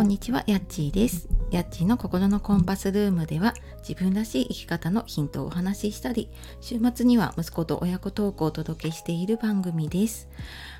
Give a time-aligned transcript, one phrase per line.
[0.00, 1.28] こんにちは、やっちーです。
[1.50, 3.52] やっちーの心のコンパスルームでは
[3.86, 6.30] 自分らしい生き方のヒントをお話ししたり、
[6.62, 10.26] 週末には息子と親子トークをお届けしている番組です。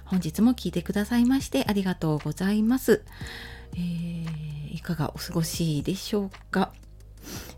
[0.06, 3.02] 本日も聞いてくださいましてありがとうございます。
[3.74, 6.72] えー、いかがお過ごしでしょうか？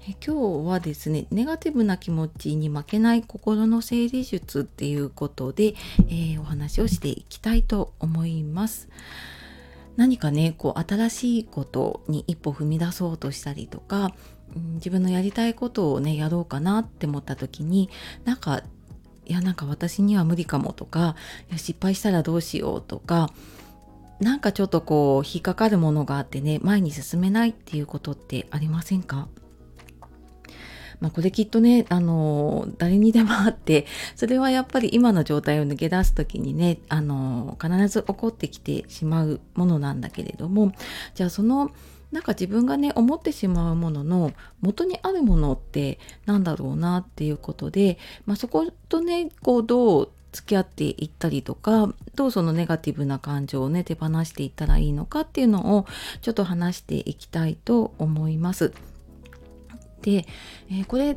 [0.09, 5.77] え今日はですねネガティブな気持ちに負けない心の整理術っていうことで、
[6.09, 8.89] えー、お話をしていきたいと思います。
[9.97, 14.15] 何かねこう新しいことに一歩踏み出そうとしたりとか、
[14.75, 17.89] 自分のやりたいことをねやろうかなって思った時に
[18.25, 18.63] なんか
[19.25, 21.17] いやなんか私には無理かもとか
[21.49, 23.33] いや失敗したらどうしようとか
[24.21, 29.29] なんかちょっとこう引っかかるものがあってね前に進めないっていうことってありませんか？
[31.03, 40.73] まあ、これきっとね、あの誰にでもあってそれはやっぱり今の状態を抜け出す時にね、あの必ず起こってきてしまうものなんだけれども
[41.17, 41.73] じゃあその
[42.13, 55.87] なんか自分がね思ってしまうものの元にあるものってなんだろうなっていうことで、まあ、そことねこうどう付き合っていったりとかどうそのネガティブな感情をね手放していったらいいのかっていうのを
[56.21, 58.73] ちょっと話していきたいと思います。
[60.03, 60.27] で、
[60.71, 61.17] えー、これ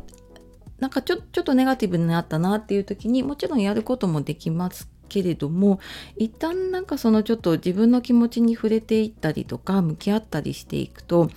[0.80, 5.80] なんかちょちょっとネガティブになったなっていう時にもちろんやることもできますけれども
[6.18, 11.30] 一旦なんかそのちょっと自分の気持ちに触れていったりとか向き合ったりしていくと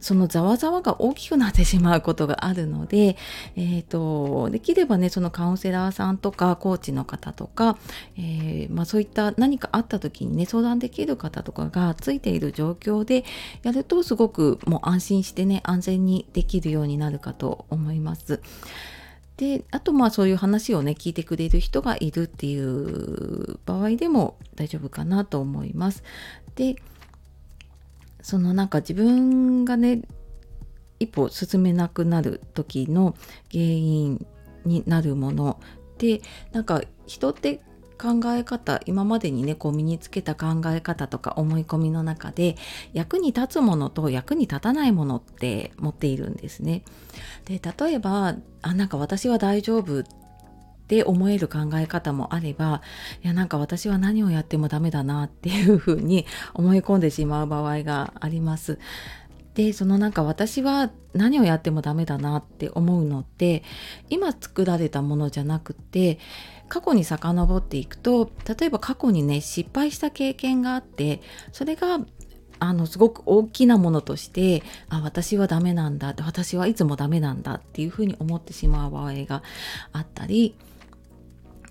[0.00, 3.16] そのざわざわが大きくなってしまうことがあるので、
[3.56, 7.78] えーと、できればねそのカウンセラーさんとかコーチの方とか、
[8.16, 13.24] えー、まあ、そういった何かあった時にね相談できる方とかがついている状況で
[13.62, 18.40] やるとすごくもう安心してね安全にできるようになるかと思います。
[19.36, 26.02] であとまあそういう話をね聞いてくれる人がいるっていう場合でも大丈夫かなと思います。
[26.56, 26.76] で
[28.22, 30.02] そのなんか自分がね
[30.98, 33.14] 一歩進めなくなる時の
[33.50, 34.26] 原因
[34.64, 35.58] になるもの
[35.98, 36.20] で
[36.52, 37.62] なんか人って
[38.00, 42.56] 考え方今までにねこう身につけた考え方とか思い込みの中で
[42.94, 46.82] 役に立つものと役に立たないものって持っているんですね。
[47.44, 50.02] で例えばあなんか私は大丈夫っ
[50.90, 52.82] て思える考え方もあれば
[53.22, 58.80] いやなんか私は何をやってもダメだなっていうふうに思い込んでしまう場合があります。
[59.54, 63.62] でそのなんか私は何をやってもダメだなって思うのって
[64.08, 66.18] 今作られたものじゃなくて
[66.68, 71.20] 過去に遡っていくと例えば過去にね失敗した経験があって
[71.52, 72.00] それが
[72.60, 79.42] あのすごく大きなものとしてあ私はダメなんだ私はいつもダメなんだっていうふうに思ってしまう場合が
[79.92, 80.54] あったり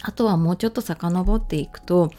[0.01, 2.11] あとはもうちょっと遡っていくと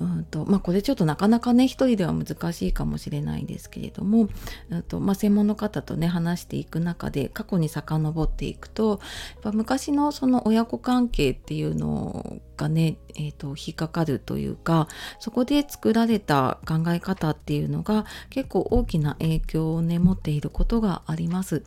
[0.00, 4.28] うんとまあ、これちょっとなかなかね一人では難しいかもしれないですけれども、
[4.70, 8.98] うんとまあ、専門の方とね話していく中で過去に遡っていくと
[9.34, 14.88] やっぱ昔のその親子関係っていうのがね、えーと、引っかかるというか
[15.18, 21.62] そこで作られた考え方っていうのが結構大きな影響をね持っていることがあります。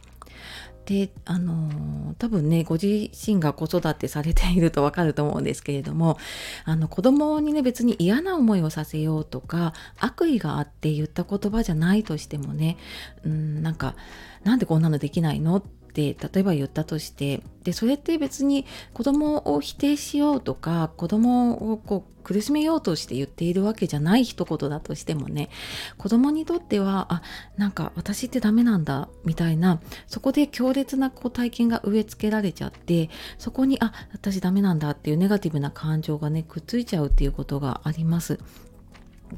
[0.85, 6.17] であの多分ねご自身が子育てされているとわかると思うんですけれども
[6.65, 12.77] あの子供にね別に嫌な思いをさせようとか悪意があって言った言葉じゃないとしてもね
[13.23, 13.95] うんなんか
[14.43, 25.49] なんでこんなのできないのって例えば言ったとしてでそれって別に子供を否定しようとか子供をこう苦しめようとして言っているわけじゃない一言だとしてもね
[25.97, 27.21] 子供にとってはあ
[27.57, 38.39] なんか私ってダメなんだみたいなそこで強烈なこう体験が植え付けられちゃってそこにあ私ダメなんだっていうネガティブな感情がねくっついちゃうっていうことがあります。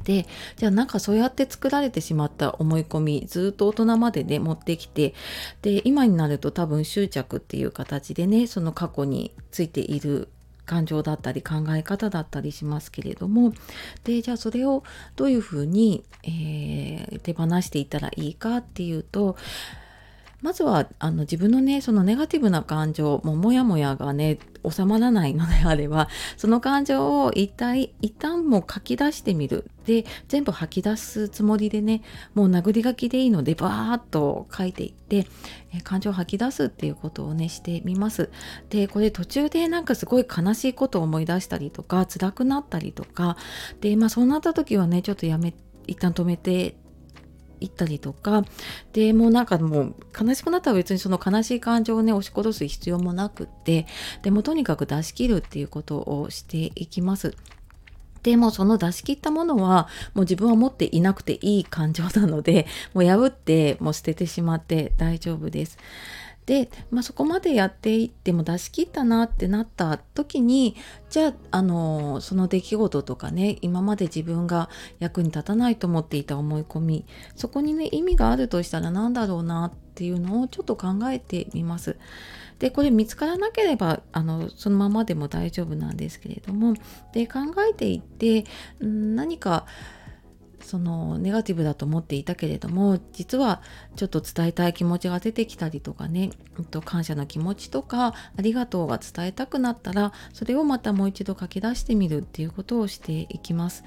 [0.02, 0.26] で
[0.56, 5.14] じゃあなんかそうやって作られてしまった思い込みずっと大人までね持ってきて
[5.62, 10.28] で今になると多分執着っていう形でねその過去についている
[10.66, 13.54] 感情だったり考え方だったりしますけれども
[14.04, 14.82] でじゃあそれを
[15.14, 19.36] どういうふうに、えー、手放していったらいいかっていうと
[20.42, 24.38] まずはあの自分のねそのネガティブな感情もモヤモヤがね
[24.68, 29.70] 収まらないのであればその感情を一体一旦もう書き出してみる。
[29.86, 32.02] で全部吐き出すつもりでね
[32.34, 35.28] もう殴り書きでいいのでバーッと書いていって
[35.72, 38.30] え感情を吐き出すっていうことをねしてみます。
[38.68, 43.36] でこれ途中でなんかすごい悲しいことを思い出したりとか辛くなったりとか
[43.80, 45.54] でまあそうなった時はねちょっとやめ
[45.86, 46.76] 一旦止めて
[47.60, 48.44] 行ったりとか
[48.92, 53.86] でもうなんかもう悲しくなったら別にその悲しい感情をね押し殺す必要もなくって
[54.22, 57.34] でもとにかく出し切るっていうことをしていきます。
[58.22, 65.78] でもその出し切ったものはもう自分は持っていなくていい感情なのでもう破ってもう捨ててしまって大丈夫です。
[66.46, 70.76] で、まあ、そこまでやっていっても出し切ったなってなった時に
[71.10, 74.70] じゃあ、あのその出来事とかね今まで自分が
[75.00, 77.04] 役に立たないと思っていた思い込み
[77.34, 81.96] そこにね意味があるとしたら何だろうなっていうのをちょっと考えてみます。
[82.58, 86.72] でこれ見つからなければあのそのままでも大丈夫なんですけれども
[87.12, 88.44] で考えていって
[88.80, 89.66] 何か
[90.66, 93.62] そのネガティブだと思っていたけれども実は
[93.94, 103.84] ちょっと伝えたい気持ちが出てきたりとかね、えっと、感謝の気持ちとかありがとうが伝えたくなったらそれをまたもう一度書き出してみるっていうことをしていきます。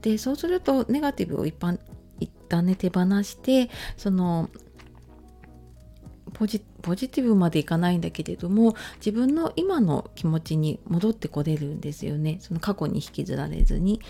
[0.00, 1.78] でそうするとネガティブを一般
[2.20, 4.48] 一旦ね手放してその
[6.82, 12.38] ポジティブまでいかないんだけれども自分の今の気持ちに戻ってこれるんですよね。
[12.40, 14.00] その過去に引きずられずに。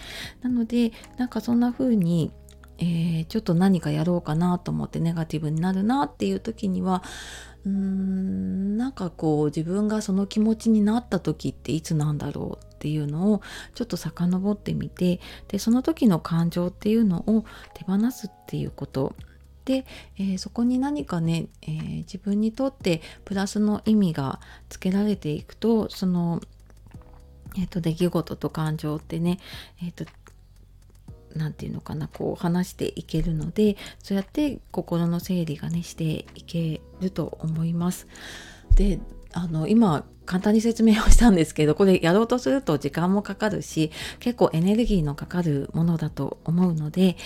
[0.42, 2.32] なのでなんかそんな風に
[2.78, 7.04] えー、ちょっと何かやろうかなと思ってネガティブになるなっていう時には
[7.64, 13.42] うーんなんかこう自分がその気持ちになった時っていつなんだろうっていうのを
[13.74, 17.44] ちょっと遡ってみてでその時の感情っていうのを
[17.74, 19.14] 手放すっていうこと。
[19.64, 19.84] で、
[20.16, 26.40] えー、そこに何かね、えー、自分にとってプラスの意味がつけられていくとその、
[27.56, 29.38] えーと、出来事と感情ってね、
[29.82, 30.04] えーと
[31.34, 38.06] 何て言うのかなこう話していけるのでそうやって心の整理がねしていけると思います。
[38.74, 39.00] で
[39.32, 43.90] あの今簡単に説明をしたんですけどこれやろうとすると時間もかかるし
[44.20, 47.16] 結構エネルギーのかかるものだと思うので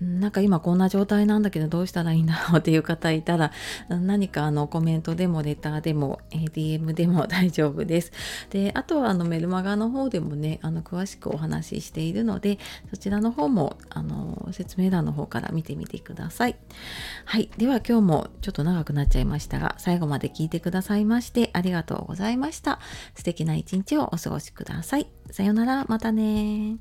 [0.00, 3.52] なんか今こんな状態なんだけどどうしたらいいんだろうっていう方いたら
[3.88, 8.12] 何かあのコメントでもレターでも DM でも大丈夫です。
[8.50, 12.58] であとはあのメルマガの方でもねあの詳しくお話ししているので
[12.90, 16.56] そちらの方もあの説明欄の方から見てみてください。
[17.24, 22.39] はいでは今日もちょっと長くなっちゃいましたが最後まで聞いてくださいましてありがとうございました。
[22.40, 22.80] ました。
[23.14, 25.08] 素敵な一日をお過ごしください。
[25.30, 26.78] さようなら、またね